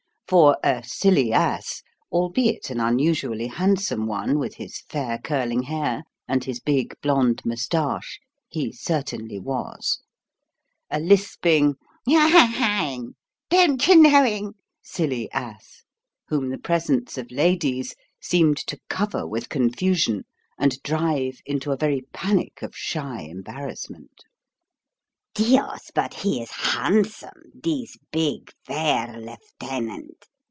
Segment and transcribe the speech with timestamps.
[0.27, 6.41] For, a "silly ass" albeit an unusually handsome one with his fair, curling hair and
[6.41, 8.17] his big blonde moustache
[8.47, 9.99] he certainly was;
[10.89, 11.75] a lisping
[12.07, 13.15] "ha ha ing"
[13.49, 15.83] "don't cher knowing" silly ass,
[16.29, 20.23] whom the presence of ladies seemed to cover with confusion
[20.57, 24.23] and drive into a very panic of shy embarrassment.
[25.33, 25.91] "Dios!
[25.95, 30.27] but he is handsome, this big, fair lieutenant!"